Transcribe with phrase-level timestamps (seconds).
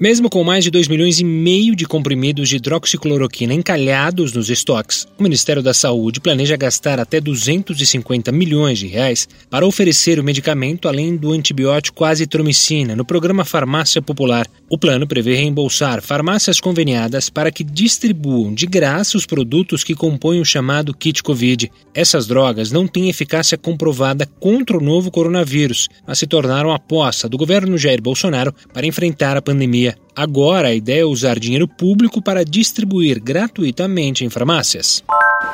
[0.00, 5.08] Mesmo com mais de 2 milhões e meio de comprimidos de hidroxicloroquina encalhados nos estoques,
[5.18, 10.86] o Ministério da Saúde planeja gastar até 250 milhões de reais para oferecer o medicamento
[10.86, 14.46] além do antibiótico azitromicina no programa Farmácia Popular.
[14.70, 20.40] O plano prevê reembolsar farmácias conveniadas para que distribuam de graça os produtos que compõem
[20.40, 21.72] o chamado kit Covid.
[21.92, 27.36] Essas drogas não têm eficácia comprovada contra o novo coronavírus, mas se tornaram aposta do
[27.36, 29.87] governo Jair Bolsonaro para enfrentar a pandemia.
[30.14, 35.02] Agora a ideia é usar dinheiro público para distribuir gratuitamente em farmácias.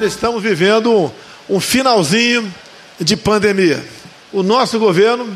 [0.00, 1.12] Estamos vivendo
[1.48, 2.52] um finalzinho
[3.00, 3.82] de pandemia.
[4.32, 5.28] O nosso governo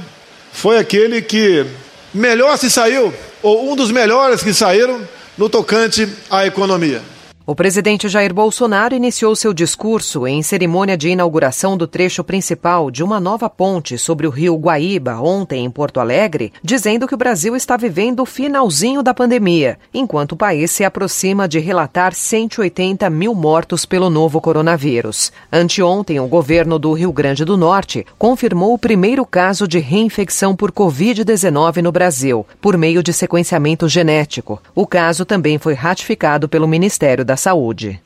[0.53, 1.65] foi aquele que
[2.13, 5.01] melhor se saiu, ou um dos melhores que saíram,
[5.39, 7.01] no tocante à economia.
[7.45, 13.03] O presidente Jair Bolsonaro iniciou seu discurso em cerimônia de inauguração do trecho principal de
[13.03, 17.57] uma nova ponte sobre o rio Guaíba, ontem em Porto Alegre, dizendo que o Brasil
[17.57, 23.35] está vivendo o finalzinho da pandemia, enquanto o país se aproxima de relatar 180 mil
[23.35, 25.33] mortos pelo novo coronavírus.
[25.53, 30.71] Anteontem, o governo do Rio Grande do Norte confirmou o primeiro caso de reinfecção por
[30.71, 34.63] Covid-19 no Brasil, por meio de sequenciamento genético.
[34.77, 37.99] O caso também foi ratificado pelo Ministério da da Saúde.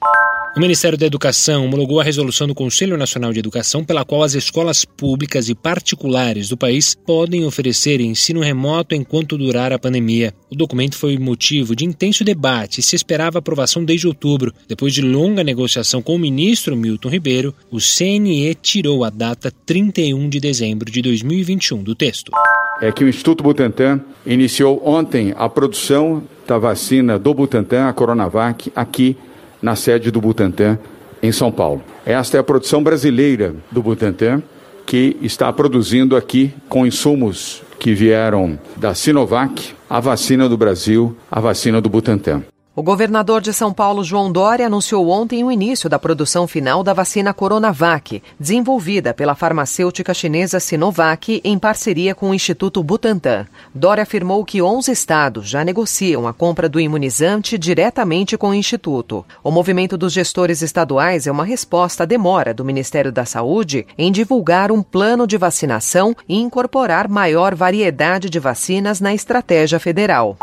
[0.57, 4.35] O Ministério da Educação homologou a resolução do Conselho Nacional de Educação pela qual as
[4.35, 10.33] escolas públicas e particulares do país podem oferecer ensino remoto enquanto durar a pandemia.
[10.49, 14.55] O documento foi motivo de intenso debate e se esperava aprovação desde outubro.
[14.69, 20.29] Depois de longa negociação com o ministro Milton Ribeiro, o CNE tirou a data 31
[20.29, 22.31] de dezembro de 2021 do texto.
[22.81, 28.73] É que o Instituto Butantan iniciou ontem a produção da vacina do Butantan, a Coronavac,
[28.75, 29.17] aqui
[29.61, 30.79] na sede do Butantan,
[31.23, 31.83] em São Paulo.
[32.05, 34.43] Esta é a produção brasileira do Butantan,
[34.87, 41.41] que está produzindo aqui com insumos que vieram da Sinovac, a vacina do Brasil, a
[41.41, 42.45] vacina do Butantan.
[42.79, 46.93] O governador de São Paulo, João Dória, anunciou ontem o início da produção final da
[46.93, 53.47] vacina Coronavac, desenvolvida pela farmacêutica chinesa Sinovac em parceria com o Instituto Butantan.
[53.75, 59.25] Dória afirmou que 11 estados já negociam a compra do imunizante diretamente com o Instituto.
[59.43, 64.13] O movimento dos gestores estaduais é uma resposta à demora do Ministério da Saúde em
[64.13, 70.37] divulgar um plano de vacinação e incorporar maior variedade de vacinas na estratégia federal.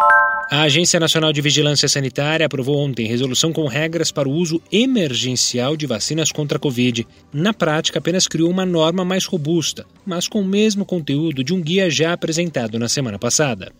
[0.51, 5.75] A Agência Nacional de Vigilância Sanitária aprovou ontem resolução com regras para o uso emergencial
[5.75, 7.07] de vacinas contra a Covid.
[7.31, 11.61] Na prática, apenas criou uma norma mais robusta, mas com o mesmo conteúdo de um
[11.61, 13.71] guia já apresentado na semana passada.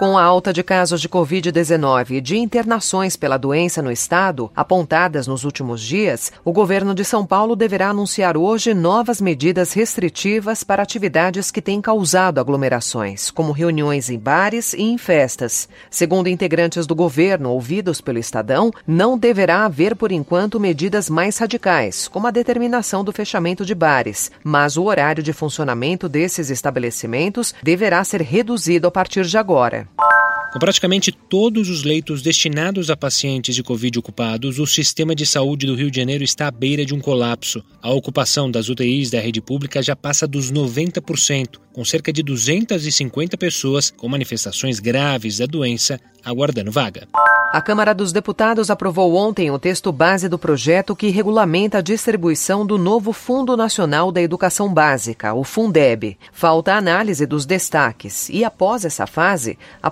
[0.00, 5.26] Com a alta de casos de Covid-19 e de internações pela doença no estado, apontadas
[5.26, 10.82] nos últimos dias, o governo de São Paulo deverá anunciar hoje novas medidas restritivas para
[10.82, 15.68] atividades que têm causado aglomerações, como reuniões em bares e em festas.
[15.90, 22.08] Segundo integrantes do governo ouvidos pelo Estadão, não deverá haver por enquanto medidas mais radicais,
[22.08, 28.02] como a determinação do fechamento de bares, mas o horário de funcionamento desses estabelecimentos deverá
[28.02, 29.89] ser reduzido a partir de agora.
[29.98, 30.19] time.
[30.52, 35.64] Com praticamente todos os leitos destinados a pacientes de Covid ocupados, o sistema de saúde
[35.64, 37.62] do Rio de Janeiro está à beira de um colapso.
[37.80, 43.36] A ocupação das UTIs da rede pública já passa dos 90%, com cerca de 250
[43.36, 47.06] pessoas com manifestações graves da doença aguardando vaga.
[47.52, 52.64] A Câmara dos Deputados aprovou ontem o texto base do projeto que regulamenta a distribuição
[52.64, 56.16] do novo Fundo Nacional da Educação Básica, o Fundeb.
[56.32, 59.90] Falta a análise dos destaques e, após essa fase, a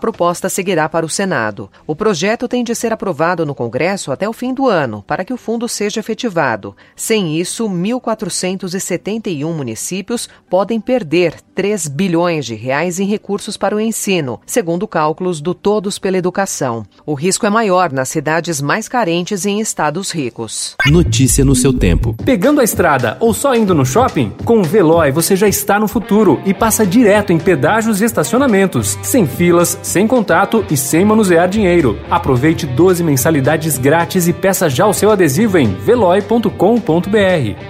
[0.49, 1.71] proposta seguirá para o Senado.
[1.87, 5.33] O projeto tem de ser aprovado no Congresso até o fim do ano, para que
[5.33, 6.75] o fundo seja efetivado.
[6.97, 14.41] Sem isso, 1.471 municípios podem perder 3 bilhões de reais em recursos para o ensino,
[14.47, 16.87] segundo cálculos do Todos pela Educação.
[17.05, 20.77] O risco é maior nas cidades mais carentes e em estados ricos.
[20.87, 22.15] Notícia no seu tempo.
[22.25, 24.31] Pegando a estrada ou só indo no shopping?
[24.45, 28.97] Com o Veloy você já está no futuro e passa direto em pedágios e estacionamentos,
[29.03, 31.99] sem filas, sem contato e sem manusear dinheiro.
[32.09, 36.49] Aproveite 12 mensalidades grátis e peça já o seu adesivo em veloy.com.br.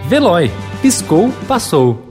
[0.06, 0.50] Veloy.
[0.82, 2.07] Piscou, passou.